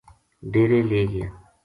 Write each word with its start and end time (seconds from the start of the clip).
ڈیرے 0.51 0.79
لے 0.89 1.01
گیا 1.11 1.27